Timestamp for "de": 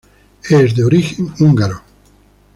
0.75-0.83